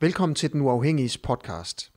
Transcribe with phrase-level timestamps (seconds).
[0.00, 1.92] Velkommen til Den Uafhængige podcast.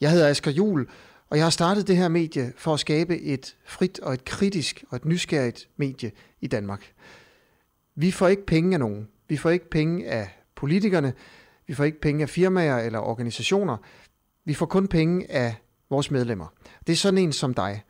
[0.00, 0.88] Jeg hedder Asger Jul,
[1.30, 4.84] og jeg har startet det her medie for at skabe et frit og et kritisk
[4.90, 6.92] og et nysgerrigt medie i Danmark.
[7.94, 9.08] Vi får ikke penge af nogen.
[9.28, 11.12] Vi får ikke penge af politikerne.
[11.66, 13.76] Vi får ikke penge af firmaer eller organisationer.
[14.44, 15.54] Vi får kun penge af
[15.90, 16.46] vores medlemmer.
[16.86, 17.82] Det er sådan en som dig.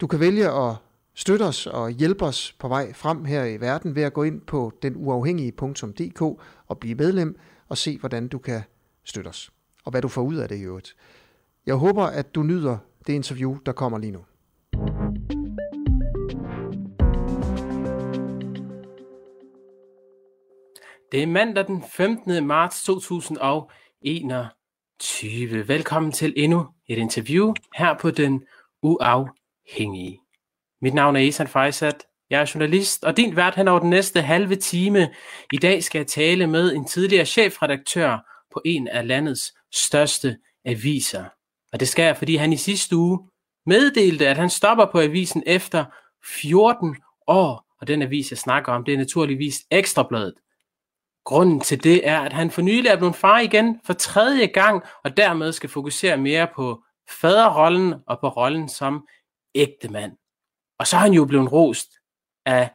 [0.00, 0.74] Du kan vælge at
[1.14, 4.40] støtte os og hjælpe os på vej frem her i verden ved at gå ind
[4.40, 6.22] på denuafhængige.dk
[6.66, 7.38] og blive medlem
[7.68, 8.62] og se, hvordan du kan
[9.04, 9.50] støtte os.
[9.84, 10.96] Og hvad du får ud af det i øvrigt.
[11.66, 14.24] Jeg håber, at du nyder det interview, der kommer lige nu.
[21.12, 22.46] Det er mandag den 15.
[22.46, 25.68] marts 2021.
[25.68, 28.44] Velkommen til endnu et interview her på Den
[28.82, 30.20] Uafhængige.
[30.80, 32.06] Mit navn er Esan Fejsat.
[32.30, 35.14] Jeg er journalist og din vært hen over den næste halve time.
[35.52, 38.18] I dag skal jeg tale med en tidligere chefredaktør
[38.52, 41.24] på en af landets største aviser.
[41.72, 43.30] Og det skal jeg, fordi han i sidste uge
[43.66, 45.84] meddelte, at han stopper på avisen efter
[46.24, 46.96] 14
[47.26, 47.66] år.
[47.80, 50.34] Og den avis, jeg snakker om, det er naturligvis Ekstrabladet.
[51.24, 54.82] Grunden til det er, at han for nylig er blevet far igen for tredje gang,
[55.04, 56.82] og dermed skal fokusere mere på
[57.20, 59.06] faderrollen og på rollen som
[59.54, 60.12] ægte mand.
[60.78, 61.95] Og så er han jo blevet rost
[62.46, 62.70] af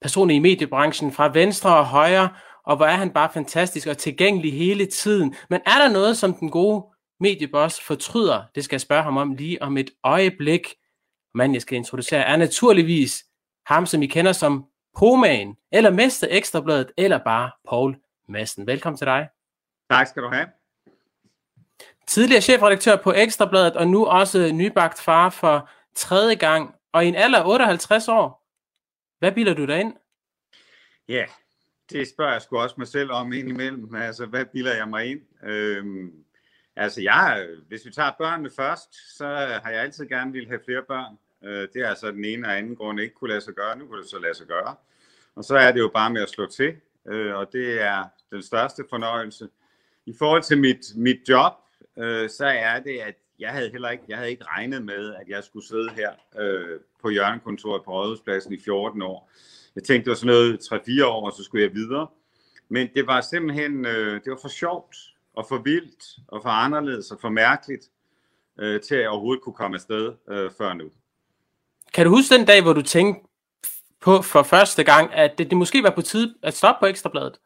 [0.00, 2.28] personer i mediebranchen fra venstre og højre,
[2.64, 5.34] og hvor er han bare fantastisk og tilgængelig hele tiden.
[5.50, 6.86] Men er der noget, som den gode
[7.20, 8.44] medieboss fortryder?
[8.54, 10.74] Det skal jeg spørge ham om lige om et øjeblik.
[11.34, 13.24] Manden, jeg skal introducere, er naturligvis
[13.66, 14.66] ham, som I kender som
[14.98, 17.96] Pomagen, eller Mester Ekstrabladet, eller bare Paul
[18.28, 18.66] Madsen.
[18.66, 19.28] Velkommen til dig.
[19.90, 20.46] Tak skal du have.
[22.06, 27.14] Tidligere chefredaktør på Ekstrabladet, og nu også nybagt far for tredje gang, og i en
[27.14, 28.47] alder af 58 år.
[29.18, 29.94] Hvad bilder du dig ind?
[31.08, 31.24] Ja,
[31.90, 33.94] det spørger jeg sgu også mig selv om indimellem.
[33.94, 35.20] Altså, hvad bilder jeg mig ind?
[35.44, 36.24] Øhm,
[36.76, 39.26] altså, jeg, hvis vi tager børnene først, så
[39.62, 41.18] har jeg altid gerne ville have flere børn.
[41.44, 43.78] Øh, det er altså den ene og anden grund ikke kunne lade sig gøre.
[43.78, 44.76] Nu kunne det så lade sig gøre.
[45.34, 46.76] Og så er det jo bare med at slå til,
[47.08, 49.48] øh, og det er den største fornøjelse.
[50.06, 51.52] I forhold til mit, mit job,
[51.98, 55.28] øh, så er det, at jeg havde heller ikke, jeg havde ikke regnet med, at
[55.28, 59.30] jeg skulle sidde her øh, på hjørnekontoret på Rådhuspladsen i 14 år.
[59.74, 60.58] Jeg tænkte, det var sådan noget
[61.02, 62.06] 3-4 år, og så skulle jeg videre.
[62.68, 64.96] Men det var simpelthen, øh, det var for sjovt,
[65.34, 67.84] og for vildt, og for anderledes, og for mærkeligt,
[68.58, 70.84] øh, til at jeg overhovedet kunne komme afsted øh, før nu.
[71.94, 73.28] Kan du huske den dag, hvor du tænkte
[74.00, 77.40] på for første gang, at det, det måske var på tide at stoppe på Ekstrabladet?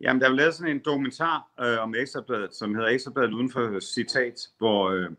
[0.00, 3.80] Jamen, der er lavet sådan en dokumentar øh, om Ekstrabladet, som hedder Ekstrabladet uden for
[3.80, 5.10] citat, hvor øh,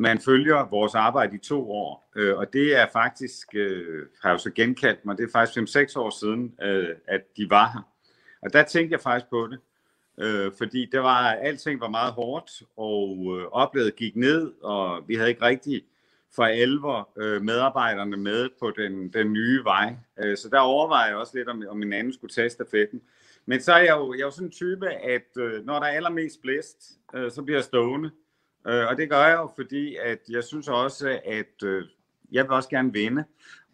[0.00, 2.10] man følger vores arbejde i to år.
[2.16, 5.76] Øh, og det er faktisk, øh, har jeg jo så genkaldt mig, det er faktisk
[5.76, 7.88] 5-6 år siden, øh, at de var her.
[8.42, 9.58] Og der tænkte jeg faktisk på det,
[10.20, 15.14] øh, fordi det var, alting var meget hårdt, og øh, oplevet gik ned, og vi
[15.14, 15.82] havde ikke rigtig
[16.34, 19.94] for alvor øh, medarbejderne med på den, den nye vej.
[20.24, 23.02] Øh, så der overvejede jeg også lidt, om, om min anden skulle tage stafetten.
[23.46, 25.86] Men så er jeg jo, jeg er jo sådan en type, at øh, når der
[25.86, 28.10] er allermest blæst, øh, så bliver jeg stående.
[28.66, 31.84] Øh, og det gør jeg jo, fordi at jeg synes også, at øh,
[32.32, 33.24] jeg vil også gerne vinde.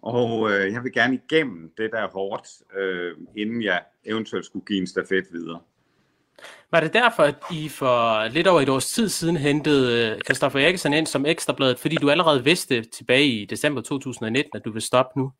[0.03, 4.67] Og øh, jeg vil gerne igennem det, der er hårdt, øh, inden jeg eventuelt skulle
[4.67, 5.61] give en stafet videre.
[6.71, 10.93] Var det derfor, at I for lidt over et års tid siden hentede Kristoffer Eriksen
[10.93, 15.21] ind som ekstrabladet, fordi du allerede vidste tilbage i december 2019, at du vil stoppe
[15.21, 15.33] nu?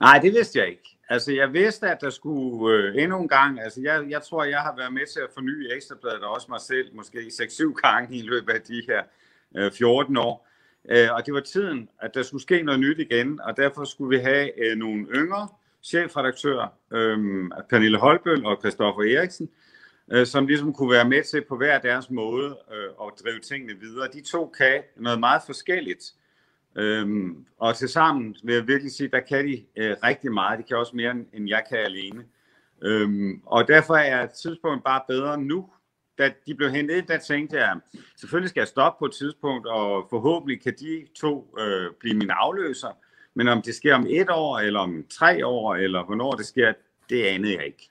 [0.00, 0.93] Nej, det vidste jeg ikke.
[1.08, 4.60] Altså, jeg vidste, at der skulle øh, endnu en gang, altså jeg, jeg tror, jeg
[4.60, 8.22] har været med til at forny Ekstrabladet, og også mig selv, måske 6-7 gange i
[8.22, 9.02] løbet af de her
[9.56, 10.48] øh, 14 år.
[10.88, 14.18] Øh, og det var tiden, at der skulle ske noget nyt igen, og derfor skulle
[14.18, 15.48] vi have øh, nogle yngre
[15.82, 17.18] chefredaktører, øh,
[17.70, 19.48] Pernille Holbøl og Christoffer Eriksen,
[20.12, 23.80] øh, som ligesom kunne være med til på hver deres måde øh, at drive tingene
[23.80, 24.08] videre.
[24.12, 26.14] De to kan noget meget forskelligt.
[26.76, 30.58] Øhm, og til sammen vil jeg virkelig sige, der kan de øh, rigtig meget.
[30.58, 32.24] De kan også mere, end jeg kan alene.
[32.82, 35.70] Øhm, og derfor er tidspunktet bare bedre nu.
[36.18, 37.80] Da de blev hentet ind, der tænkte jeg,
[38.20, 42.32] selvfølgelig skal jeg stoppe på et tidspunkt, og forhåbentlig kan de to øh, blive mine
[42.32, 42.88] afløser.
[43.34, 46.72] Men om det sker om et år, eller om tre år, eller hvornår det sker,
[47.10, 47.90] det anede jeg ikke.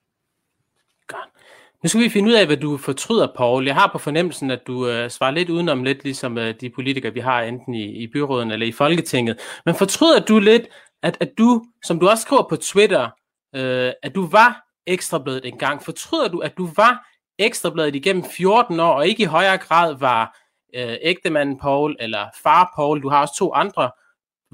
[1.08, 1.30] Godt.
[1.84, 3.66] Nu skal vi finde ud af, hvad du fortryder, Paul.
[3.66, 7.14] Jeg har på fornemmelsen, at du øh, svarer lidt udenom lidt, ligesom øh, de politikere,
[7.14, 9.40] vi har enten i, i byråden eller i Folketinget.
[9.66, 10.68] Men fortryder du lidt,
[11.04, 13.10] at, at du, som du også skriver på Twitter,
[13.56, 15.84] øh, at du var ekstrabladet engang?
[15.84, 17.08] Fortryder du, at du var
[17.40, 20.38] ekstrabladet igennem 14 år, og ikke i højere grad var
[20.76, 23.02] øh, ægtemanden Paul eller far Paul?
[23.04, 23.92] Du har også to andre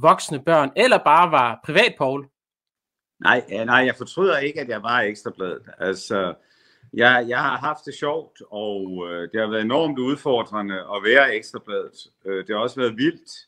[0.01, 2.27] voksne børn, eller bare var privat Paul?
[3.23, 5.69] Nej, øh, nej, jeg fortryder ikke, at jeg var ekstrabladet.
[5.79, 6.33] Altså,
[6.93, 11.35] jeg, jeg har haft det sjovt, og øh, det har været enormt udfordrende at være
[11.35, 12.07] ekstrabladet.
[12.25, 13.47] Øh, det har også været vildt,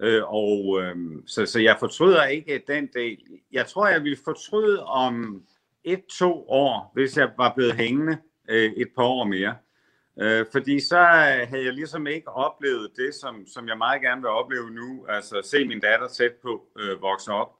[0.00, 0.96] øh, og øh,
[1.26, 3.18] så, så jeg fortryder ikke den del.
[3.52, 5.42] Jeg tror, jeg ville fortryde om
[5.84, 8.18] et-to år, hvis jeg var blevet hængende
[8.48, 9.54] øh, et par år mere.
[10.20, 14.20] Øh, fordi så øh, havde jeg ligesom ikke oplevet det, som, som jeg meget gerne
[14.20, 17.56] vil opleve nu, altså se min datter tæt på øh, vokse op.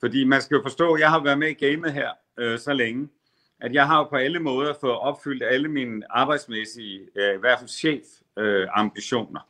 [0.00, 2.72] Fordi man skal jo forstå, at jeg har været med i gamet her øh, så
[2.72, 3.08] længe,
[3.64, 7.68] at jeg har på alle måder fået opfyldt alle mine arbejdsmæssige, øh, i hvert fald
[7.68, 9.40] chef-ambitioner.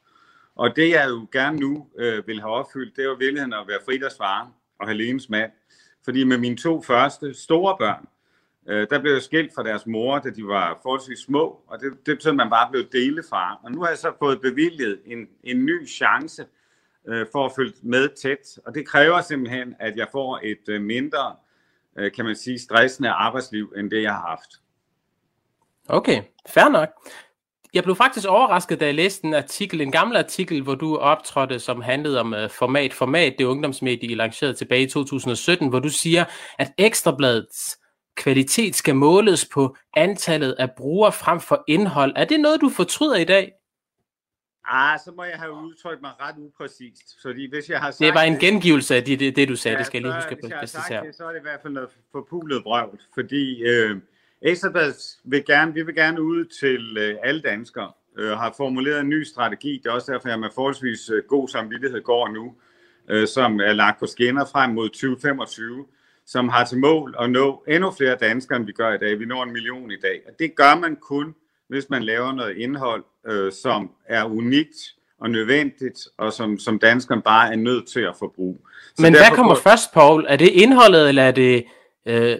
[0.56, 3.78] Og det jeg jo gerne nu øh, vil have opfyldt, det er virkeligheden at være
[3.84, 4.50] Fridas far
[4.80, 5.50] og Helenes mand.
[6.04, 8.08] Fordi med mine to første store børn,
[8.68, 11.92] øh, der blev jeg skilt fra deres mor, da de var forholdsvis små, og det,
[12.06, 13.60] det betød, at man bare blev delefar.
[13.62, 16.46] Og nu har jeg så fået bevilget en, en ny chance
[17.08, 20.82] øh, for at følge med tæt, og det kræver simpelthen, at jeg får et øh,
[20.82, 21.36] mindre,
[21.98, 24.50] øh, kan man sige, stressende arbejdsliv, end det jeg har haft.
[25.88, 26.88] Okay, fair nok.
[27.74, 31.58] Jeg blev faktisk overrasket, da jeg læste en artikel, en gammel artikel, hvor du optrådte,
[31.58, 32.92] som handlede om uh, Format.
[32.92, 36.24] Format, det ungdomsmedie, I lancerede tilbage i 2017, hvor du siger,
[36.58, 37.78] at Ekstrabladets
[38.16, 42.12] kvalitet skal måles på antallet af brugere frem for indhold.
[42.16, 43.52] Er det noget, du fortryder i dag?
[44.66, 47.22] Ah, så må jeg have udtrykt mig ret upræcist.
[47.22, 49.74] Fordi hvis jeg har sagt det var en gengivelse af det, det, det du sagde,
[49.74, 51.06] ja, det skal jeg lige huske at præcisere.
[51.06, 53.96] Det, så er det i hvert fald noget forpulet brøvl, fordi øh,
[54.46, 59.08] Ekstrabladet vil gerne, vi vil gerne ud til øh, alle danskere, øh, har formuleret en
[59.08, 62.54] ny strategi, det er også derfor, jeg med forholdsvis øh, god samvittighed går nu,
[63.08, 65.86] øh, som er lagt på skinner frem mod 2025,
[66.26, 69.18] som har til mål at nå endnu flere danskere, end vi gør i dag.
[69.18, 71.34] Vi når en million i dag, og det gør man kun,
[71.68, 74.76] hvis man laver noget indhold, øh, som er unikt
[75.20, 78.58] og nødvendigt, og som, som danskeren bare er nødt til at forbruge.
[78.94, 80.26] Så Men hvad kommer først, Paul?
[80.28, 81.64] Er det indholdet, eller er det
[82.06, 82.38] øh,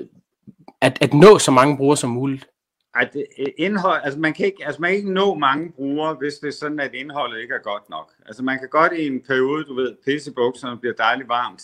[0.80, 2.46] at, at nå så mange brugere som muligt?
[2.94, 3.26] Ej, det,
[3.58, 6.52] indhold, altså man kan ikke, altså man kan ikke nå mange brugere, hvis det er
[6.52, 8.12] sådan, at indholdet ikke er godt nok.
[8.26, 11.62] Altså man kan godt i en periode, du ved, pisse bukserne bliver dejligt varmt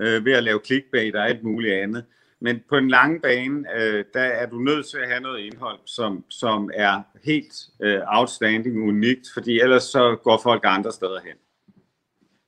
[0.00, 2.04] øh, ved at lave clickbait og alt muligt andet.
[2.40, 5.78] Men på en lang bane, øh, der er du nødt til at have noget indhold,
[5.86, 11.36] som, som er helt øh, outstanding, unikt, fordi ellers så går folk andre steder hen.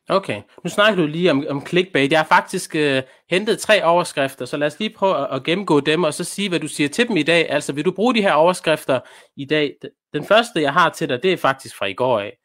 [0.08, 2.12] Okay, nu snakker du lige om, om clickbait.
[2.12, 5.80] Jeg har faktisk øh, hentet tre overskrifter, så lad os lige prøve at, at gennemgå
[5.80, 7.50] dem, og så sige, hvad du siger til dem i dag.
[7.50, 9.00] Altså, vil du bruge de her overskrifter
[9.36, 9.74] i dag?
[10.12, 12.38] Den første, jeg har til dig, det er faktisk fra i går af.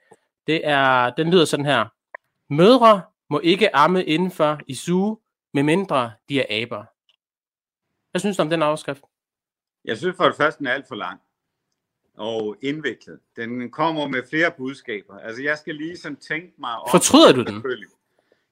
[0.48, 1.86] Det er, den lyder sådan her.
[2.54, 5.18] Mødre må ikke amme indenfor i suge,
[5.54, 6.84] medmindre de er aber.
[8.18, 9.04] Hvad synes du om den overskrift?
[9.86, 11.20] Jeg synes for det første, den er alt for lang
[12.14, 13.20] og indviklet.
[13.36, 15.20] Den kommer med flere budskaber.
[15.20, 16.88] Altså, jeg skal lige sådan tænke mig om...
[16.92, 17.64] Fortryder du den?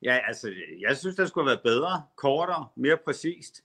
[0.02, 3.64] Ja, altså, jeg synes, der skulle have været bedre, kortere, mere præcist.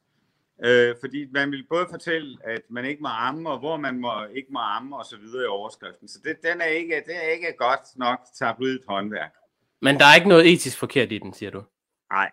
[0.65, 4.25] Øh, fordi man vil både fortælle, at man ikke må amme, og hvor man må,
[4.35, 6.09] ikke må amme, og så videre i overskriften.
[6.09, 9.35] Så det, den er ikke, det er ikke godt nok tabloidt håndværk.
[9.83, 11.63] Men der er ikke noget etisk forkert i den, siger du?
[12.11, 12.31] Nej.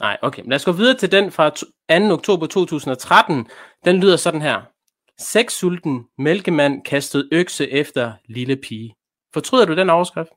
[0.00, 0.42] Nej, okay.
[0.42, 1.66] Men lad os gå videre til den fra 2.
[2.12, 3.46] oktober 2013.
[3.84, 4.62] Den lyder sådan her.
[5.18, 8.94] Sexsulten mælkemand kastede økse efter lille pige.
[9.34, 10.30] Fortryder du den overskrift?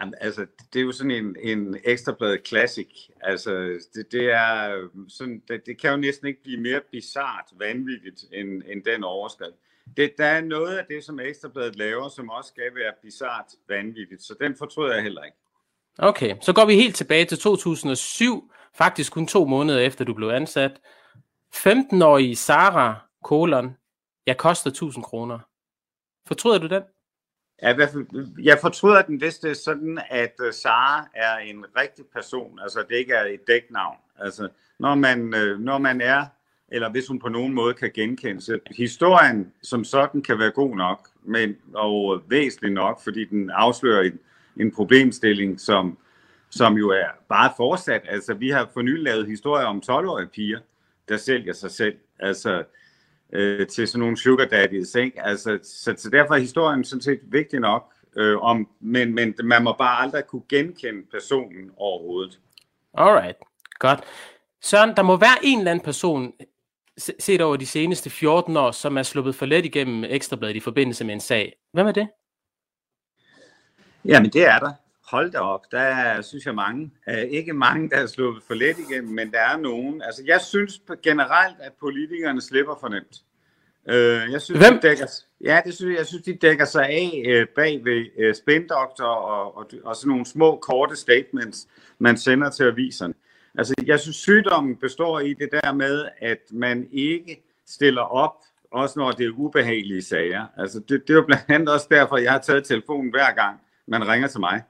[0.00, 2.88] Jamen, altså, det er jo sådan en, en ekstrablad classic.
[3.20, 3.52] Altså,
[3.94, 4.78] det, det er
[5.08, 9.56] sådan, det, det kan jo næsten ikke blive mere bizart vanvittigt end, end den overskrift.
[9.96, 14.22] Det, der er noget af det, som Ekstrabladet laver, som også skal være bizart vanvittigt,
[14.22, 15.36] så den fortryder jeg heller ikke.
[15.98, 20.28] Okay, så går vi helt tilbage til 2007, faktisk kun to måneder efter du blev
[20.28, 20.80] ansat.
[21.56, 23.76] 15-årige Sara, kolon,
[24.26, 25.38] jeg koster 1000 kroner.
[26.26, 26.82] Fortryder du den?
[27.62, 27.76] Ja,
[28.42, 32.84] jeg fortryder den, hvis det er sådan, at øh, Sara er en rigtig person, altså
[32.88, 33.96] det ikke er et dæknavn.
[34.18, 36.26] Altså, når man, øh, når man er,
[36.68, 38.50] eller hvis hun på nogen måde kan genkendes.
[38.76, 44.02] Historien som sådan kan være god nok, men, og øh, væsentlig nok, fordi den afslører
[44.02, 44.18] en,
[44.56, 45.98] en problemstilling, som,
[46.56, 48.02] som jo er bare fortsat.
[48.08, 50.58] Altså, vi har for nylig lavet historier om 12-årige piger,
[51.08, 51.96] der sælger sig selv.
[52.18, 52.64] Altså,
[53.32, 54.94] øh, til sådan nogle sugar daddies.
[54.94, 55.22] Ikke?
[55.22, 59.64] Altså, så, så derfor er historien sådan set vigtig nok, øh, om, men, men man
[59.64, 62.40] må bare aldrig kunne genkende personen overhovedet.
[62.94, 63.36] Alright,
[63.78, 64.00] godt.
[64.62, 66.32] Søren, der må være en eller anden person,
[67.18, 71.04] set over de seneste 14 år, som er sluppet for let igennem Ekstrabladet i forbindelse
[71.04, 71.56] med en sag.
[71.72, 72.08] Hvem er det?
[74.04, 74.72] Jamen, det er der.
[75.14, 76.90] Hold da op, der er, synes jeg mange.
[77.06, 80.02] Uh, ikke mange, der er sluppet for let igennem, men der er nogen.
[80.02, 83.22] Altså, jeg synes generelt, at politikerne slipper for nemt.
[83.88, 84.80] Uh, jeg synes, Hvem?
[84.80, 85.06] De dækker,
[85.44, 89.70] ja, det synes, jeg synes, de dækker sig af uh, bag ved spindoktor og, og,
[89.84, 91.68] og sådan nogle små, korte statements,
[91.98, 93.14] man sender til aviserne.
[93.58, 98.34] Altså, jeg synes, sygdommen består i det der med, at man ikke stiller op
[98.70, 100.46] også når det er ubehagelige sager.
[100.56, 103.60] Altså det, det er jo blandt andet også derfor, jeg har taget telefonen hver gang,
[103.86, 104.62] man ringer til mig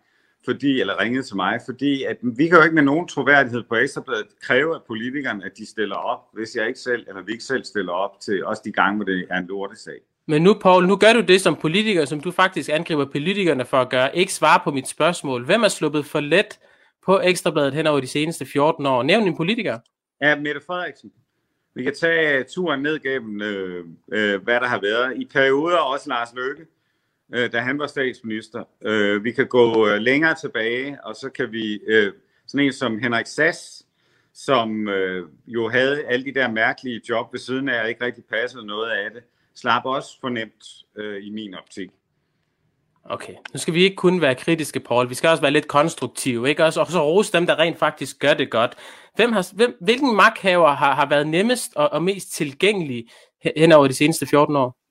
[0.45, 3.75] fordi, eller ringet til mig, fordi at vi kan jo ikke med nogen troværdighed på
[3.75, 7.45] Ekstrabladet kræve af politikerne, at de stiller op, hvis jeg ikke selv, eller vi ikke
[7.45, 9.99] selv stiller op til også de gange, hvor det er en lortesag.
[10.27, 13.77] Men nu, Paul, nu gør du det som politiker, som du faktisk angriber politikerne for
[13.77, 15.45] at gøre, ikke svare på mit spørgsmål.
[15.45, 16.59] Hvem er sluppet for let
[17.07, 19.03] på Ekstrabladet hen over de seneste 14 år?
[19.03, 19.79] Nævn en politiker.
[20.23, 21.13] Ja, Mette Frederiksen.
[21.75, 25.17] Vi kan tage turen ned gennem, øh, øh, hvad der har været.
[25.17, 26.67] I perioder også Lars Løkke
[27.35, 28.65] øh, da han var statsminister.
[28.83, 32.13] Øh, vi kan gå øh, længere tilbage, og så kan vi, øh,
[32.47, 33.87] sådan en som Henrik Sass,
[34.35, 38.25] som øh, jo havde alle de der mærkelige job ved siden af, og ikke rigtig
[38.25, 39.23] passede noget af det,
[39.55, 40.65] slap også fornemt
[40.97, 41.91] øh, i min optik.
[43.05, 45.09] Okay, nu skal vi ikke kun være kritiske, Paul.
[45.09, 46.65] Vi skal også være lidt konstruktive, ikke?
[46.65, 48.75] Også, og så rose dem, der rent faktisk gør det godt.
[49.17, 53.07] Hvem har, hvem, hvilken magthaver har, har været nemmest og, og mest tilgængelig
[53.57, 54.84] hen over de seneste 14 år?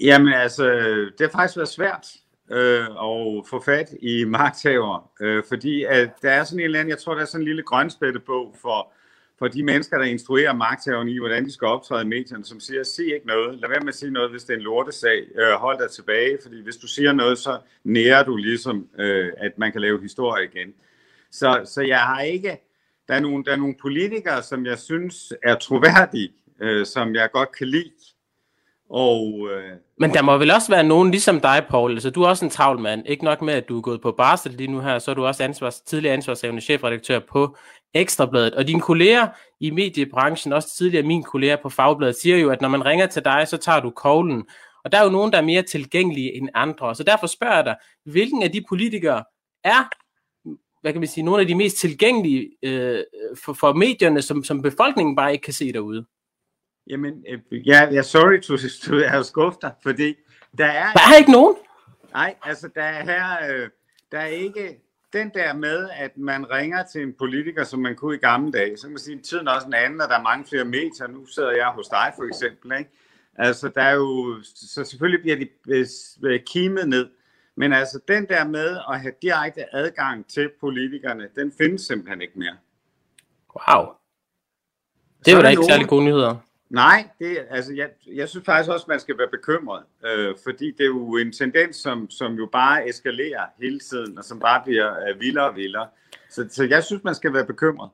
[0.00, 0.70] Jamen altså,
[1.18, 2.06] det har faktisk været svært
[2.50, 6.90] øh, at få fat i magthaver, øh, fordi at der er sådan en eller anden,
[6.90, 8.92] jeg tror, der er sådan en lille grønspættebog for,
[9.38, 12.82] for de mennesker, der instruerer magthaverne i, hvordan de skal optræde i medierne, som siger,
[12.82, 15.52] sig ikke noget, lad være med at sige noget, hvis det er en lortesag, øh,
[15.52, 19.72] hold dig tilbage, fordi hvis du siger noget, så nærer du ligesom, øh, at man
[19.72, 20.74] kan lave historie igen.
[21.30, 22.60] Så, så jeg har ikke,
[23.08, 27.30] der er, nogle, der er nogle politikere, som jeg synes er troværdige, øh, som jeg
[27.32, 27.90] godt kan lide,
[28.94, 31.92] og, øh, Men der må vel også være nogen ligesom dig, Paul.
[31.92, 33.06] Altså, du er også en travl mand.
[33.06, 35.26] Ikke nok med, at du er gået på barsel lige nu her, så er du
[35.26, 37.56] også ansvars, tidligere ansvarshavende chefredaktør på
[37.94, 38.54] Ekstrabladet.
[38.54, 39.28] Og dine kolleger
[39.60, 43.24] i mediebranchen, også tidligere mine kolleger på Fagbladet, siger jo, at når man ringer til
[43.24, 44.44] dig, så tager du koglen.
[44.84, 46.94] Og der er jo nogen, der er mere tilgængelige end andre.
[46.94, 49.24] Så derfor spørger jeg dig, hvilken af de politikere
[49.64, 49.88] er
[50.80, 53.04] hvad kan man sige, nogle af de mest tilgængelige øh,
[53.44, 56.06] for, for medierne, som, som befolkningen bare ikke kan se derude?
[56.86, 58.56] Jamen, øh, ja, ja sorry to,
[58.90, 60.14] to have skuffet dig, fordi
[60.58, 60.92] der er...
[60.92, 61.56] Der er ikke nogen?
[62.12, 63.68] Nej, altså der er her, øh,
[64.12, 64.80] der er ikke
[65.12, 68.76] den der med, at man ringer til en politiker, som man kunne i gamle dage.
[68.76, 70.64] Så kan man sige, at tiden er også en anden, og der er mange flere
[70.64, 71.06] medier.
[71.08, 72.90] Nu sidder jeg hos dig for eksempel, ikke?
[73.36, 75.48] Altså, der er jo, så selvfølgelig bliver de
[76.22, 77.08] øh, kimet ned.
[77.56, 82.38] Men altså, den der med at have direkte adgang til politikerne, den findes simpelthen ikke
[82.38, 82.56] mere.
[83.54, 83.86] Wow.
[85.26, 86.36] Det var da ikke nogen, særlig gode nyheder.
[86.70, 90.70] Nej, det, altså, jeg, jeg synes faktisk også, at man skal være bekymret, øh, fordi
[90.70, 94.62] det er jo en tendens, som, som jo bare eskalerer hele tiden, og som bare
[94.64, 95.88] bliver øh, vildere og vildere.
[96.30, 97.90] Så, så jeg synes, man skal være bekymret.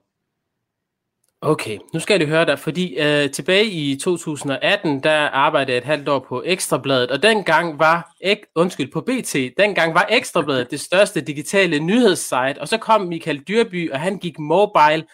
[1.42, 5.84] Okay, nu skal jeg høre dig, fordi øh, tilbage i 2018, der arbejdede jeg et
[5.84, 10.80] halvt år på Ekstrabladet, og dengang var, ek, undskyld, på BT, dengang var Ekstrabladet det
[10.80, 15.04] største digitale nyhedssite, og så kom Michael Dyrby, og han gik mobile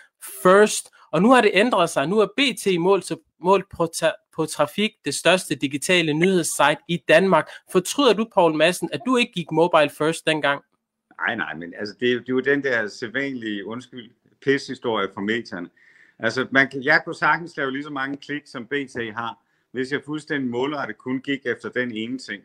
[0.43, 2.09] first, og nu har det ændret sig.
[2.09, 3.05] Nu er BT målt,
[3.41, 7.49] målt på, ta- på trafik det største digitale nyhedssite i Danmark.
[7.73, 10.63] Fortryder du, Paul Madsen, at du ikke gik mobile first dengang?
[11.21, 14.11] Nej, nej, men altså, det, det er jo den der sædvanlige, undskyld,
[14.45, 15.69] pis-historie fra medierne.
[16.19, 19.39] Altså, man kan, jeg kunne sagtens lave lige så mange klik, som BT har,
[19.73, 22.43] hvis jeg fuldstændig målrettet kun gik efter den ene ting.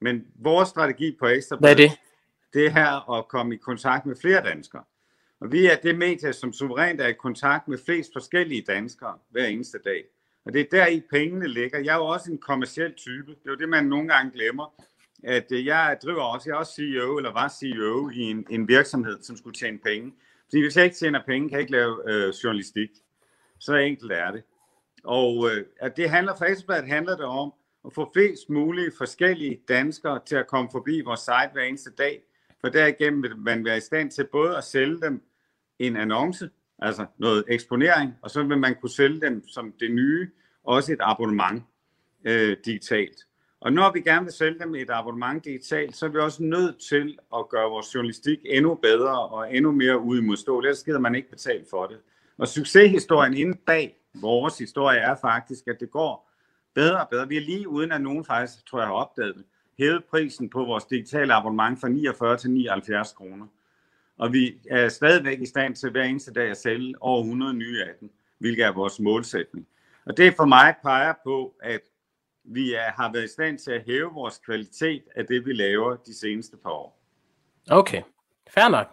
[0.00, 1.90] Men vores strategi på Ekstra Hvad er det?
[2.52, 4.82] Det er her at komme i kontakt med flere danskere.
[5.40, 9.46] Og vi er det medie, som suverænt er i kontakt med flest forskellige danskere hver
[9.46, 10.04] eneste dag.
[10.44, 11.78] Og det er der i pengene ligger.
[11.78, 13.30] Jeg er jo også en kommersiel type.
[13.30, 14.84] Det er jo det, man nogle gange glemmer.
[15.24, 18.68] At øh, jeg driver også, jeg er også CEO, eller var CEO i en, en
[18.68, 20.12] virksomhed, som skulle tjene penge.
[20.44, 22.90] Fordi hvis jeg ikke tjener penge, kan jeg ikke lave øh, journalistik.
[23.58, 24.42] Så enkelt er det.
[25.04, 27.52] Og øh, at det handler, for Ekstrabladet handler det om
[27.86, 32.22] at få flest mulige forskellige danskere til at komme forbi vores site hver eneste dag.
[32.60, 35.22] For derigennem vil man være i stand til både at sælge dem
[35.78, 40.30] en annonce, altså noget eksponering, og så vil man kunne sælge dem som det nye,
[40.64, 41.62] også et abonnement
[42.24, 43.16] øh, digitalt.
[43.60, 46.78] Og når vi gerne vil sælge dem et abonnement digitalt, så er vi også nødt
[46.88, 50.68] til at gøre vores journalistik endnu bedre og endnu mere udimodståelig.
[50.68, 51.98] Ellers gider man ikke betale for det.
[52.38, 56.30] Og succeshistorien inde bag vores historie er faktisk, at det går
[56.74, 57.28] bedre og bedre.
[57.28, 59.44] Vi er lige uden at nogen faktisk, tror jeg, har opdaget det,
[59.78, 63.46] hævet prisen på vores digitale abonnement fra 49 til 79 kroner.
[64.18, 67.82] Og vi er stadigvæk i stand til hver eneste dag at sælge over 100 nye
[67.82, 69.66] af dem, hvilket er vores målsætning.
[70.06, 71.80] Og det for mig peger på, at
[72.44, 75.96] vi er, har været i stand til at hæve vores kvalitet af det, vi laver
[75.96, 77.00] de seneste par år.
[77.70, 78.02] Okay,
[78.50, 78.86] fair nok.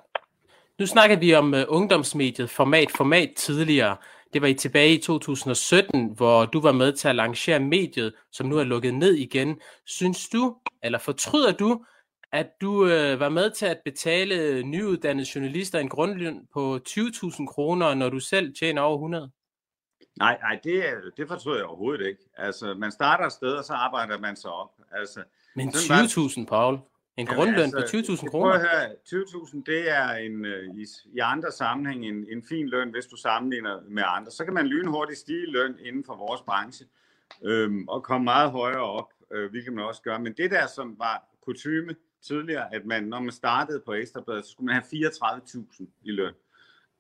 [0.80, 3.98] Nu snakkede vi om uh, ungdomsmediet Format Format tidligere.
[4.34, 8.48] Det var i tilbage i 2017, hvor du var med til at lancere mediet, som
[8.48, 9.60] nu er lukket ned igen.
[9.86, 11.86] Synes du, eller fortryder du,
[12.32, 17.94] at du øh, var med til at betale nyuddannede journalister en grundløn på 20.000 kroner,
[17.94, 19.32] når du selv tjener over 100?
[20.20, 20.84] Nej, nej det,
[21.18, 22.22] det fortryder jeg overhovedet ikke.
[22.38, 24.72] Altså, man starter et sted, og så arbejder man sig op.
[24.92, 25.24] Altså,
[25.56, 26.80] Men 20.000, Paul.
[27.18, 28.52] En grundløn altså, på 20.000 kroner?
[28.52, 32.68] Prøv at høre, 20.000 det er en, øh, i, i andre sammenhæng en, en fin
[32.68, 34.32] løn, hvis du sammenligner med andre.
[34.32, 36.86] Så kan man lynhurtigt stige løn inden for vores branche
[37.44, 40.18] øhm, og komme meget højere op, øh, hvilket man også gør.
[40.18, 41.96] Men det der, som var kutume
[42.28, 46.34] tidligere, at man, når man startede på Ekstrabladet, så skulle man have 34.000 i løn.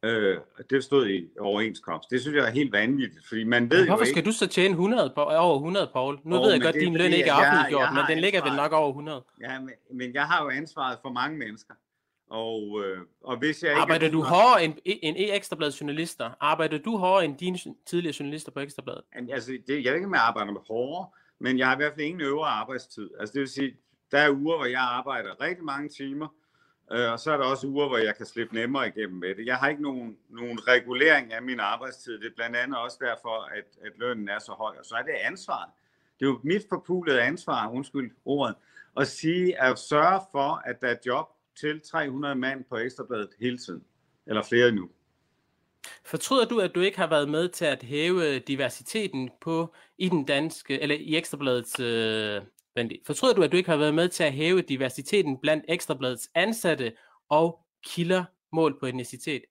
[0.03, 0.37] Øh,
[0.69, 2.09] det stod i overenskomst.
[2.09, 4.47] Det synes jeg er helt vanvittigt, fordi man ved men hvorfor jo skal du så
[4.47, 6.19] tjene 100 på, over 100, Paul?
[6.23, 8.55] Nu oh, ved jeg godt, at din løn ikke er offentliggjort, men den ligger vel
[8.55, 9.23] nok over 100.
[9.41, 11.73] Ja, men, men jeg har jo ansvaret for mange mennesker.
[12.29, 16.31] Og, øh, og hvis jeg Arbejder ikke du hårdere end, end ekstrabladet journalister?
[16.39, 19.01] Arbejder du hårdere end dine tidligere journalister på Ekstrabladet?
[19.31, 21.07] Altså, det, jeg ved ikke, om jeg arbejder med hårdere,
[21.39, 23.09] men jeg har i hvert fald ingen øvre arbejdstid.
[23.19, 23.73] Altså, det vil sige,
[24.11, 26.27] der er uger, hvor jeg arbejder rigtig mange timer,
[26.91, 29.45] Øh, og så er der også uger, hvor jeg kan slippe nemmere igennem med det.
[29.45, 32.19] Jeg har ikke nogen, nogen regulering af min arbejdstid.
[32.19, 34.75] Det er blandt andet også derfor, at, at lønnen er så høj.
[34.79, 35.69] Og så er det ansvaret.
[36.19, 38.55] Det er jo mit forpulede ansvar, undskyld ordet,
[38.97, 41.25] at sige, at sørge for, at der er job
[41.59, 43.83] til 300 mand på Ekstrabladet hele tiden.
[44.27, 44.89] Eller flere nu.
[46.05, 50.25] Fortryder du, at du ikke har været med til at hæve diversiteten på i den
[50.25, 52.41] danske, eller i Ekstrabladets øh,
[53.05, 56.93] Fortryder du, at du ikke har været med til at hæve diversiteten blandt Ekstrabladets ansatte
[57.29, 59.41] og kilder mål på etnicitet?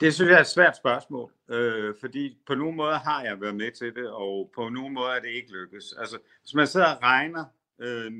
[0.00, 3.54] Det synes jeg er et svært spørgsmål, øh, fordi på nogle måder har jeg været
[3.56, 5.94] med til det, og på nogle måder er det ikke lykkes.
[5.98, 7.44] Altså, hvis man sidder og regner
[7.78, 8.12] øh,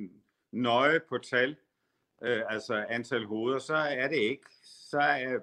[0.52, 1.56] nøje på tal,
[2.22, 5.00] øh, altså antal hoveder, så er det ikke, så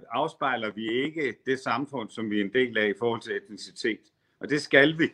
[0.09, 3.99] afspejler vi ikke det samfund, som vi er en del af i forhold til etnicitet.
[4.39, 5.09] Og det skal vi.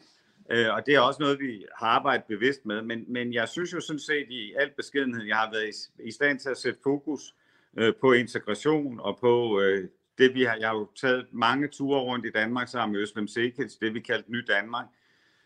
[0.51, 2.81] Øh, og det er også noget, vi har arbejdet bevidst med.
[2.81, 6.11] Men, men jeg synes jo sådan set i al beskedenhed, jeg har været i, i
[6.11, 7.35] stand til at sætte fokus
[7.77, 10.55] øh, på integration og på øh, det, vi har.
[10.55, 13.99] Jeg har jo taget mange ture rundt i Danmark sammen med Øslem Sekic, det vi
[13.99, 14.85] kaldte Ny Danmark.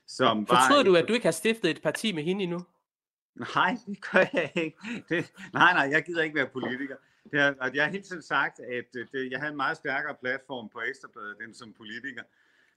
[0.07, 2.65] Som Fortryder du, at du ikke har stiftet et parti med hende endnu?
[3.55, 4.77] Nej, det gør jeg ikke.
[5.09, 6.95] Det, nej, nej, jeg gider ikke være politiker.
[7.31, 10.15] Det er, og jeg har hele tiden sagt, at det, jeg havde en meget stærkere
[10.21, 12.23] platform på Ekstrabladet end som politiker.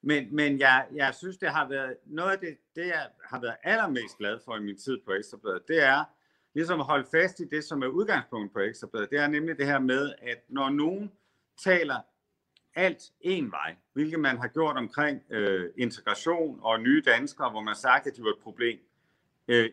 [0.07, 3.55] Men, men jeg, jeg synes, det har været noget af det, det, jeg har været
[3.63, 6.03] allermest glad for i min tid på Ekstrabladet, det er
[6.53, 9.09] ligesom at holde fast i det, som er udgangspunktet på Ekstrabladet.
[9.09, 11.11] Det er nemlig det her med, at når nogen
[11.63, 11.95] taler
[12.75, 17.67] alt en vej, hvilket man har gjort omkring øh, integration og nye danskere, hvor man
[17.67, 18.79] har sagt, at de var et problem,
[19.47, 19.69] øh,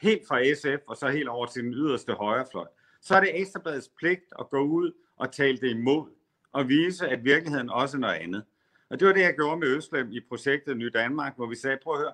[0.00, 2.66] helt fra SF og så helt over til den yderste højrefløj,
[3.00, 6.10] så er det Ekstrabladets pligt at gå ud og tale det imod
[6.52, 8.44] og vise, at virkeligheden også er noget andet.
[8.90, 11.78] Og det var det, jeg gjorde med Øslem i projektet Ny Danmark, hvor vi sagde,
[11.82, 12.12] prøv at høre,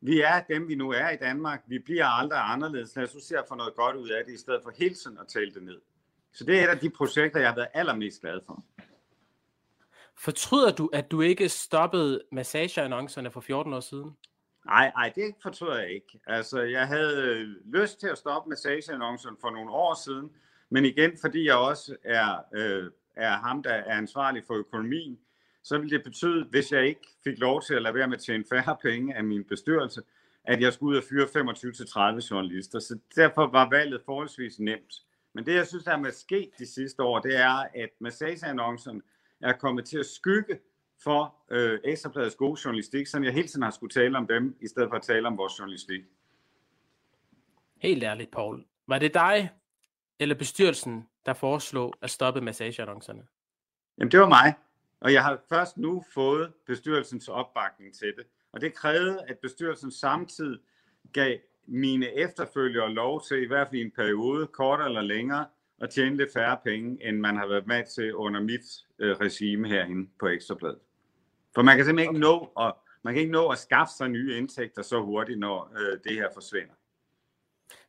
[0.00, 1.62] vi er dem, vi nu er i Danmark.
[1.66, 2.96] Vi bliver aldrig anderledes.
[2.96, 5.18] Lad os se at få noget godt ud af det, i stedet for hele tiden
[5.18, 5.80] at tale det ned.
[6.32, 8.64] Så det er et af de projekter, jeg har været allermest glad for.
[10.18, 14.16] Fortryder du, at du ikke stoppede massageannoncerne for 14 år siden?
[14.66, 16.20] Nej, nej, det fortryder jeg ikke.
[16.26, 17.48] Altså, jeg havde øh,
[17.80, 20.30] lyst til at stoppe massageannoncerne for nogle år siden,
[20.70, 25.18] men igen, fordi jeg også er, øh, er ham, der er ansvarlig for økonomien,
[25.66, 28.22] så ville det betyde, hvis jeg ikke fik lov til at lade være med at
[28.22, 30.02] tjene færre penge af min bestyrelse,
[30.44, 32.78] at jeg skulle ud og fyre 25-30 journalister.
[32.78, 34.94] Så derfor var valget forholdsvis nemt.
[35.32, 39.02] Men det, jeg synes, der er sket de sidste år, det er, at massageannoncen
[39.40, 40.58] er kommet til at skygge
[41.02, 44.68] for øh, Ekstrabladets gode journalistik, så jeg hele tiden har skulle tale om dem, i
[44.68, 46.02] stedet for at tale om vores journalistik.
[47.78, 48.64] Helt ærligt, Paul.
[48.86, 49.50] Var det dig
[50.18, 53.22] eller bestyrelsen, der foreslog at stoppe massageannoncerne?
[53.98, 54.54] Jamen, det var mig.
[55.06, 58.26] Og jeg har først nu fået bestyrelsens opbakning til det.
[58.52, 60.58] Og det krævede, at bestyrelsen samtidig
[61.12, 65.46] gav mine efterfølgere lov til, i hvert fald i en periode, kort eller længere,
[65.80, 68.60] at tjene lidt færre penge, end man har været med til under mit
[68.98, 70.78] øh, regime herinde på Ekstrabladet.
[71.54, 74.36] For man kan simpelthen ikke nå at, man kan ikke nå at skaffe sig nye
[74.38, 76.74] indtægter så hurtigt, når øh, det her forsvinder.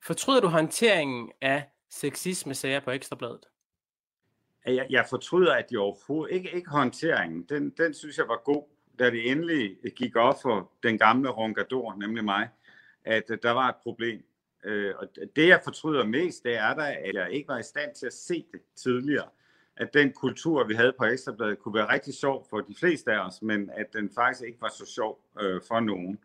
[0.01, 3.45] Fortryder du håndteringen af sexisme-sager på Ekstrabladet?
[4.75, 8.63] Jeg, jeg fortryder, at de overhovedet ikke, ikke håndteringen, den, den synes jeg var god,
[8.99, 12.49] da det endelig gik op for den gamle rongador, nemlig mig,
[13.05, 14.23] at der var et problem.
[14.65, 17.95] Øh, og det, jeg fortryder mest, det er da, at jeg ikke var i stand
[17.95, 19.27] til at se det tidligere.
[19.77, 23.27] At den kultur, vi havde på Ekstrabladet, kunne være rigtig sjov for de fleste af
[23.27, 26.19] os, men at den faktisk ikke var så sjov øh, for nogen.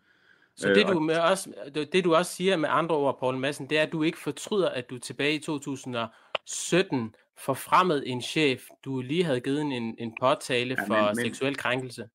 [0.56, 1.52] Så det øh, du, med også,
[1.92, 4.68] det du også siger med andre ord, Poul Madsen, det er, at du ikke fortryder,
[4.68, 5.38] at du tilbage i
[6.46, 11.56] 2017 forfremmet en chef, du lige havde givet en, en påtale ja, for men, seksuel
[11.56, 12.08] krænkelse?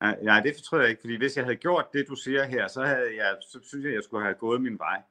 [0.00, 2.84] Nej, det fortryder jeg ikke, fordi hvis jeg havde gjort det, du siger her, så,
[2.84, 5.02] havde jeg, så synes jeg, jeg skulle have gået min vej.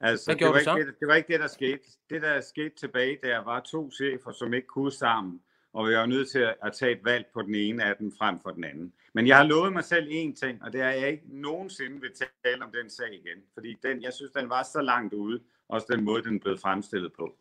[0.00, 0.76] Altså, Hvad det var?
[0.76, 1.80] Ikke det, det var ikke det, der skete.
[2.10, 5.40] Det, der skete tilbage der, var to chefer, som ikke kunne sammen,
[5.72, 7.96] og vi er jo nødt til at, at tage et valg på den ene af
[7.96, 8.92] dem frem for den anden.
[9.12, 12.00] Men jeg har lovet mig selv én ting, og det er, at jeg ikke nogensinde
[12.00, 12.10] vil
[12.44, 15.86] tale om den sag igen, fordi den, jeg synes, den var så langt ude, også
[15.90, 17.36] den måde, den blev fremstillet på.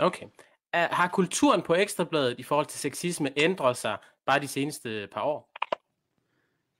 [0.00, 0.26] Okay.
[0.74, 5.50] Har kulturen på Ekstrabladet i forhold til sexisme ændret sig bare de seneste par år?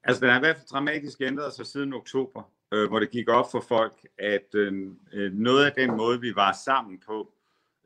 [0.04, 3.28] Altså, den har i hvert fald dramatisk ændret sig siden oktober, øh, hvor det gik
[3.28, 7.32] op for folk, at øh, øh noget af den måde, vi var sammen på,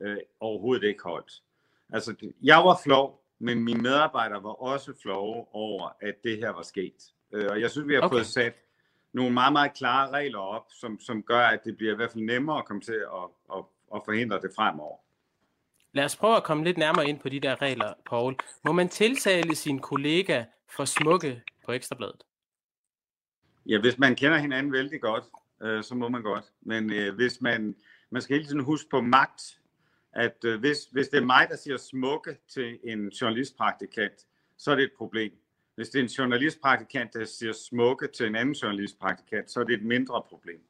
[0.00, 1.42] øh, overhovedet ikke holdt.
[1.92, 6.62] Altså, jeg var flov, men mine medarbejdere var også flove over, at det her var
[6.62, 7.12] sket.
[7.32, 8.14] Øh, og jeg synes, vi har okay.
[8.14, 8.54] fået sat
[9.12, 12.24] nogle meget, meget klare regler op, som, som gør, at det bliver i hvert fald
[12.24, 14.96] nemmere at komme til at, at, at forhindre det fremover.
[15.94, 18.36] Lad os prøve at komme lidt nærmere ind på de der regler, Paul.
[18.64, 20.44] Må man tiltale sin kollega
[20.76, 22.24] for smukke på Ekstrabladet?
[23.66, 25.24] Ja, hvis man kender hinanden vældig godt,
[25.62, 26.44] øh, så må man godt.
[26.62, 27.76] Men øh, hvis man,
[28.10, 29.60] man skal hele tiden huske på magt,
[30.12, 34.26] at øh, hvis, hvis det er mig, der siger smukke til en journalistpraktikant,
[34.56, 35.32] så er det et problem.
[35.74, 39.74] Hvis det er en journalistpraktikant, der siger smukke til en anden journalistpraktikant, så er det
[39.74, 40.60] et mindre problem.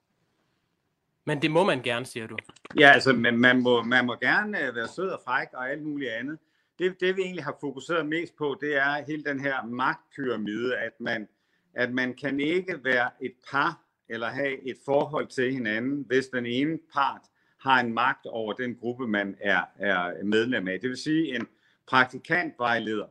[1.27, 2.37] Men det må man gerne, siger du?
[2.79, 5.83] Ja, altså man, man, må, man må gerne øh, være sød og fræk og alt
[5.83, 6.39] muligt andet.
[6.79, 10.93] Det, det vi egentlig har fokuseret mest på, det er hele den her magtpyramide, at
[11.01, 11.29] man,
[11.75, 16.47] at man kan ikke være et par eller have et forhold til hinanden, hvis den
[16.47, 17.21] ene part
[17.61, 20.81] har en magt over den gruppe, man er, er medlem af.
[20.81, 21.47] Det vil sige, en
[21.87, 23.07] praktikantvejleder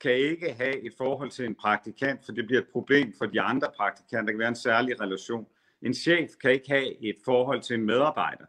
[0.00, 3.40] kan ikke have et forhold til en praktikant, for det bliver et problem for de
[3.40, 4.24] andre praktikanter.
[4.24, 5.46] Der kan være en særlig relation.
[5.82, 8.44] En chef kan ikke have et forhold til en medarbejder.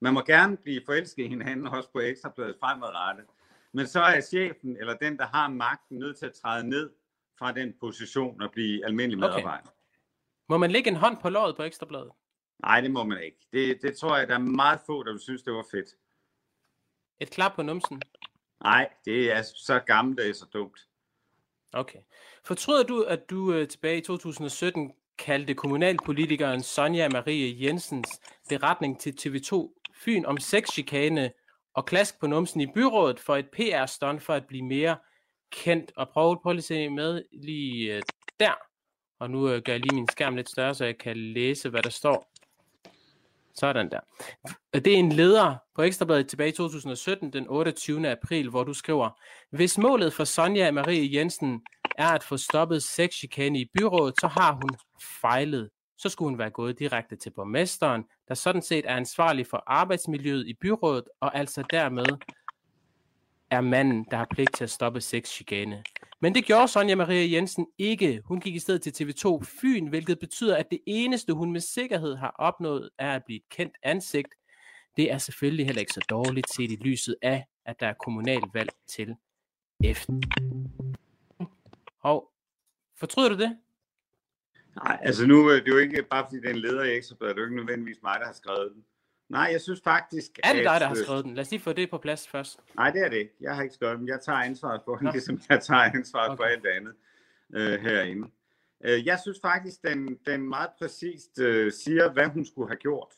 [0.00, 3.24] Man må gerne blive forelsket i hinanden, også på ekstrabladet fremadrettet.
[3.72, 6.90] Men så er chefen, eller den, der har magten, nødt til at træde ned
[7.38, 9.62] fra den position og blive almindelig medarbejder.
[9.62, 9.70] Okay.
[10.48, 12.10] Må man lægge en hånd på låret på ekstrabladet?
[12.62, 13.38] Nej, det må man ikke.
[13.52, 15.88] Det, det tror jeg, der er meget få, der vil synes, det var fedt.
[17.20, 18.02] Et klap på numsen?
[18.62, 20.88] Nej, det er så gammelt, det er så dumt.
[21.72, 21.98] Okay.
[22.44, 29.14] Fortryder du, at du uh, tilbage i 2017 kaldte kommunalpolitikeren Sonja Marie Jensens beretning til
[29.20, 31.30] TV2 Fyn om sexchikane
[31.74, 34.96] og klask på numsen i byrådet for et PR-stunt for at blive mere
[35.52, 35.92] kendt.
[35.96, 38.02] Og prøv, prøv at se med lige øh,
[38.40, 38.52] der.
[39.18, 41.82] Og nu øh, gør jeg lige min skærm lidt større, så jeg kan læse, hvad
[41.82, 42.32] der står.
[43.54, 44.00] Sådan der.
[44.74, 48.10] Det er en leder på Ekstrabladet tilbage i 2017, den 28.
[48.10, 49.10] april, hvor du skriver,
[49.50, 51.62] hvis målet for Sonja Marie Jensen
[52.00, 54.70] er at få stoppet sexchikane i byrådet, så har hun
[55.20, 55.70] fejlet.
[55.98, 60.46] Så skulle hun være gået direkte til borgmesteren, der sådan set er ansvarlig for arbejdsmiljøet
[60.46, 62.06] i byrådet, og altså dermed
[63.50, 65.84] er manden, der har pligt til at stoppe sexchikane.
[66.20, 68.22] Men det gjorde Sonja Maria Jensen ikke.
[68.24, 72.16] Hun gik i stedet til TV2 Fyn, hvilket betyder, at det eneste, hun med sikkerhed
[72.16, 74.28] har opnået, er at blive et kendt ansigt.
[74.96, 78.70] Det er selvfølgelig heller ikke så dårligt set i lyset af, at der er kommunalvalg
[78.88, 79.14] til
[79.84, 80.12] efter.
[82.00, 82.32] Og
[82.96, 83.58] fortryder du det?
[84.76, 87.36] Nej, altså nu er det jo ikke bare fordi det er en leder i Ekstrabladet,
[87.36, 88.84] det er jo ikke nødvendigvis mig, der har skrevet den.
[89.28, 90.38] Nej, jeg synes faktisk...
[90.44, 91.34] Er det dig, der har øh, skrevet den?
[91.34, 92.60] Lad os lige få det på plads først.
[92.76, 93.30] Nej, det er det.
[93.40, 94.08] Jeg har ikke skrevet den.
[94.08, 95.10] Jeg tager ansvaret for den, Nå.
[95.10, 96.36] ligesom jeg tager ansvaret okay.
[96.36, 96.94] for alt andet
[97.54, 98.28] øh, herinde.
[98.84, 103.14] Øh, jeg synes faktisk, den, den meget præcist øh, siger, hvad hun skulle have gjort.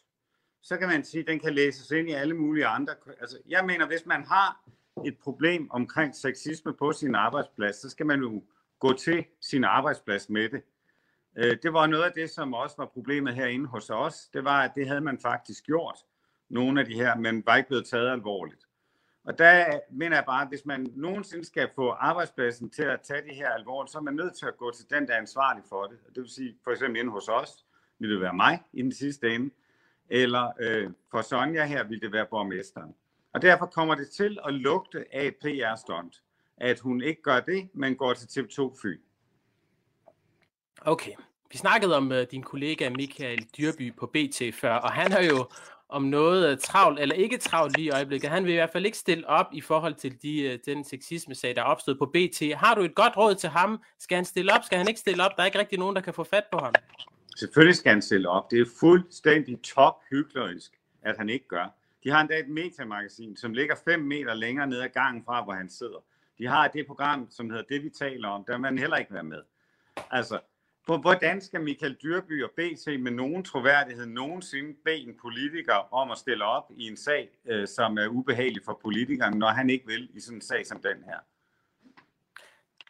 [0.62, 2.95] Så kan man sige, at den kan læses ind i alle mulige andre...
[3.21, 4.64] Altså, jeg mener, hvis man har
[5.07, 8.42] et problem omkring sexisme på sin arbejdsplads, så skal man jo
[8.83, 10.62] gå til sin arbejdsplads med det.
[11.37, 14.29] Øh, det var noget af det, som også var problemet herinde hos os.
[14.35, 15.99] Det var, at det havde man faktisk gjort,
[16.49, 18.66] nogle af de her, men var ikke blevet taget alvorligt.
[19.25, 23.23] Og der mener jeg bare, at hvis man nogensinde skal få arbejdspladsen til at tage
[23.23, 25.62] det her alvorligt, så er man nødt til at gå til den, der er ansvarlig
[25.68, 25.99] for det.
[26.14, 27.66] Det vil sige, for eksempel inde hos os,
[27.99, 29.55] vil det være mig i den sidste ende,
[30.11, 32.95] eller øh, for Sonja her vil det være borgmesteren.
[33.33, 36.23] Og derfor kommer det til at lugte af et PR-stunt,
[36.62, 38.98] at hun ikke gør det, men går til TV2 Fyn.
[40.81, 41.12] Okay.
[41.53, 45.48] Vi snakkede om uh, din kollega Michael Dyrby på BT før, og han har jo
[45.88, 48.31] om noget uh, travlt, eller ikke travlt lige i øjeblikket.
[48.31, 51.57] Han vil i hvert fald ikke stille op i forhold til de, uh, den sexisme-sag,
[51.57, 52.42] der er opstået på BT.
[52.57, 53.83] Har du et godt råd til ham?
[53.98, 54.64] Skal han stille op?
[54.64, 55.31] Skal han ikke stille op?
[55.37, 56.75] Der er ikke rigtig nogen, der kan få fat på ham.
[57.37, 58.51] Selvfølgelig skal han stille op.
[58.51, 60.72] Det er fuldstændig top hyklerisk,
[61.03, 61.75] at han ikke gør.
[62.05, 65.53] De har endda et metamagasin, som ligger 5 meter længere ned ad gangen fra, hvor
[65.53, 66.05] han sidder.
[66.42, 68.44] De har det program, som hedder Det, vi taler om.
[68.44, 69.42] Der man heller ikke være med.
[70.11, 70.40] Altså,
[70.87, 76.18] Hvordan skal Michael Dyrby og BT med nogen troværdighed nogensinde bede en politiker om at
[76.18, 80.11] stille op i en sag, øh, som er ubehagelig for politikeren, når han ikke vil
[80.14, 81.18] i sådan en sag som den her?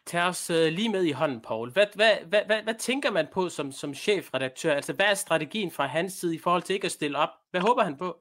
[0.05, 1.71] Tag os uh, lige med i hånden, Paul.
[1.71, 4.73] Hvad, hvad, hvad, hvad, hvad tænker man på som, som chefredaktør?
[4.73, 7.29] Altså, hvad er strategien fra hans side i forhold til ikke at stille op?
[7.51, 8.19] Hvad håber han på?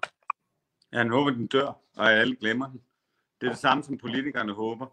[0.93, 2.83] Ja, han håber, den dør, og alle glemmer den.
[3.41, 4.87] Det er det samme, som politikerne håber.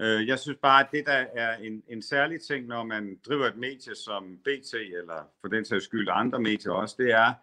[0.00, 3.46] Øh, jeg synes bare, at det der er en, en særlig ting, når man driver
[3.46, 7.34] et medie som BT, eller for den sags skyld andre medier også, det er,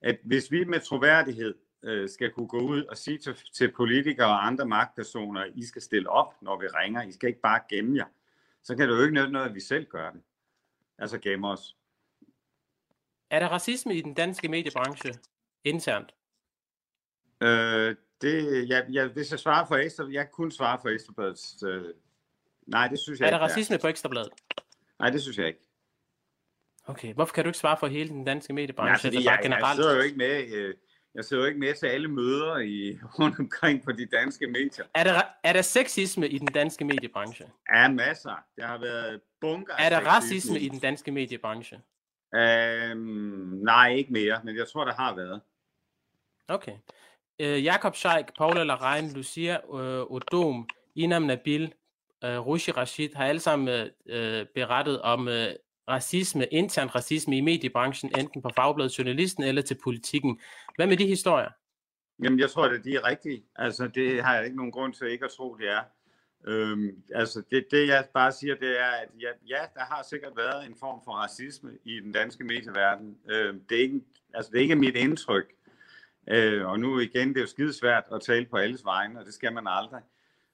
[0.00, 4.26] at hvis vi med troværdighed øh, skal kunne gå ud og sige til, til politikere
[4.26, 7.60] og andre magtpersoner, at I skal stille op, når vi ringer, I skal ikke bare
[7.68, 8.06] gemme jer,
[8.62, 10.20] så kan det jo ikke nytte noget, at vi selv gør det.
[10.98, 11.76] Altså gemme os.
[13.30, 15.14] Er der racisme i den danske mediebranche
[15.64, 16.14] internt?
[17.40, 21.62] Øh, det, ja, ja, hvis jeg svarer for Ekstra, jeg kan kun svare for Ekstrabladets...
[21.66, 21.84] Øh,
[22.66, 23.44] nej, det synes jeg Er der ikke.
[23.52, 24.32] racisme på Ekstrabladet?
[24.98, 25.60] Nej, det synes jeg ikke.
[26.86, 29.06] Okay, hvorfor kan du ikke svare for hele den danske mediebranche?
[29.08, 29.76] altså jeg, jeg generelt?
[29.76, 30.52] sidder jo ikke med...
[30.52, 30.74] Øh,
[31.14, 34.84] jeg sidder jo ikke med til alle møder i, rundt omkring på de danske medier.
[34.94, 37.46] Er der, er der sexisme i den danske mediebranche?
[37.74, 38.44] Ja, masser.
[38.56, 40.10] Der har været bunker Er der sexisme.
[40.10, 41.80] racisme i den danske mediebranche?
[42.34, 42.98] Øhm,
[43.62, 45.40] nej, ikke mere, men jeg tror, der har været.
[46.48, 46.72] Okay.
[47.40, 51.72] Øh, Jakob Scheik, Paula Larein, Lucia øh, Odom, Inam Nabil,
[52.24, 55.48] øh, Rushi Rashid har alle sammen øh, berettet om øh,
[55.88, 60.40] racisme, intern racisme i mediebranchen, enten på Fagbladet Journalisten eller til politikken.
[60.76, 61.50] Hvad med de historier?
[62.22, 63.44] Jamen, jeg tror, at de er rigtige.
[63.56, 65.80] Altså, det har jeg ikke nogen grund til ikke at tro, det er.
[66.46, 70.32] Øhm, altså, det, det jeg bare siger, det er, at ja, ja, der har sikkert
[70.36, 73.16] været en form for racisme i den danske medieverden.
[73.30, 74.00] Øhm, det, er ikke,
[74.34, 75.46] altså, det er ikke mit indtryk.
[76.30, 79.34] Øh, og nu igen, det er jo skidesvært at tale på alles vegne, og det
[79.34, 80.02] skal man aldrig.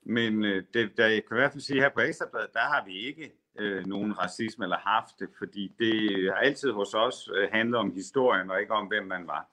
[0.02, 2.84] Men øh, det, der, jeg kan i hvert fald sige, her på Ekstrabladet, der har
[2.86, 7.48] vi ikke øh, nogen racisme eller haft det, fordi det har altid hos os øh,
[7.52, 9.48] handlet om historien, og ikke om, hvem man var.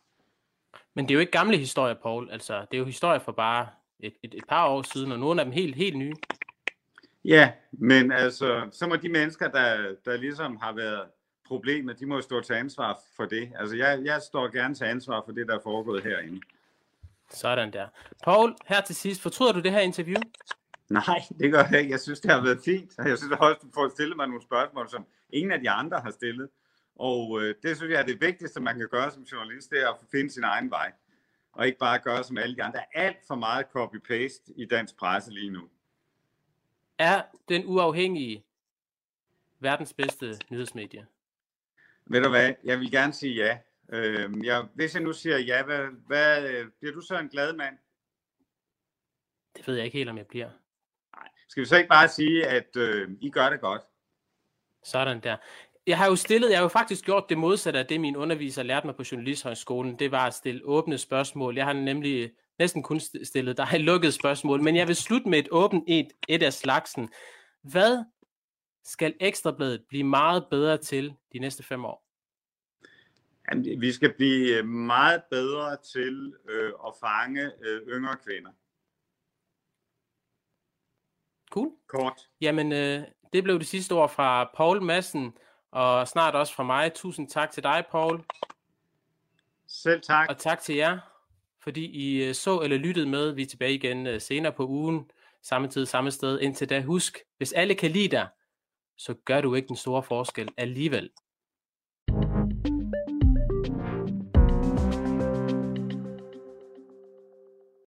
[0.93, 2.29] Men det er jo ikke gamle historier, Paul.
[2.31, 3.67] Altså, det er jo historier fra bare
[3.99, 6.13] et, et, et par år siden, og nogle af dem helt, helt nye.
[7.25, 11.07] Ja, men altså, så må de mennesker, der, der ligesom har været
[11.51, 13.51] problemet, de må jo stå til ansvar for det.
[13.59, 16.41] Altså, jeg, jeg står gerne til ansvar for det, der er foregået herinde.
[17.29, 17.87] Sådan der.
[18.23, 20.21] Paul, her til sidst, fortryder du det her interview?
[20.89, 21.91] Nej, det gør jeg ikke.
[21.91, 22.91] Jeg synes, det har været fint.
[22.97, 26.11] Jeg synes også, du får stillet mig nogle spørgsmål, som ingen af de andre har
[26.11, 26.49] stillet.
[26.95, 29.89] Og øh, det synes jeg er det vigtigste, man kan gøre som journalist, det er
[29.89, 30.91] at finde sin egen vej.
[31.53, 32.79] Og ikke bare gøre som alle de andre.
[32.79, 35.61] Der er alt for meget copy-paste i dansk presse lige nu.
[36.97, 38.43] Er den uafhængige
[39.59, 41.07] verdens bedste nyhedsmedie?
[42.11, 42.53] Ved du hvad?
[42.63, 43.57] Jeg vil gerne sige ja.
[43.93, 47.53] Øh, jeg, hvis jeg nu siger ja, hvad, hvad, øh, bliver du så en glad
[47.53, 47.77] mand?
[49.57, 50.49] Det ved jeg ikke helt, om jeg bliver.
[51.15, 51.27] Nej.
[51.49, 53.81] Skal vi så ikke bare sige, at øh, I gør det godt?
[54.83, 55.37] Sådan der.
[55.87, 58.63] Jeg har jo stillet, jeg har jo faktisk gjort det modsatte af det, min underviser
[58.63, 59.99] lærte mig på Journalisthøjskolen.
[59.99, 61.55] Det var at stille åbne spørgsmål.
[61.55, 65.47] Jeg har nemlig næsten kun stillet dig lukkede spørgsmål, men jeg vil slutte med et
[65.51, 67.09] åbent et, et af slagsen.
[67.61, 68.03] Hvad
[68.83, 72.05] skal Ekstrabladet blive meget bedre til de næste fem år?
[73.51, 78.51] Jamen, vi skal blive meget bedre til øh, at fange øh, yngre kvinder.
[81.51, 81.71] Cool.
[81.87, 82.29] Kort.
[82.41, 85.33] Jamen, øh, det blev det sidste ord fra Paul Madsen,
[85.71, 86.93] og snart også fra mig.
[86.93, 88.23] Tusind tak til dig, Paul.
[89.67, 90.29] Selv tak.
[90.29, 90.99] Og tak til jer,
[91.63, 93.31] fordi I øh, så eller lyttede med.
[93.31, 96.39] Vi er tilbage igen øh, senere på ugen, samme tid, samme sted.
[96.39, 98.27] Indtil da, husk, hvis alle kan lide dig,
[99.01, 101.09] så gør du ikke den store forskel alligevel.